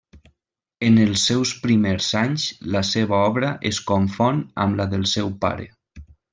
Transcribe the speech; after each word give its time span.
En 0.85 0.95
els 1.03 1.25
seus 1.31 1.51
primers 1.65 2.07
anys 2.23 2.47
la 2.77 2.83
seva 2.93 3.19
obra 3.29 3.53
es 3.73 3.83
confon 3.93 4.43
amb 4.67 4.81
la 4.83 4.91
del 4.97 5.09
seu 5.17 5.35
pare. 5.47 5.73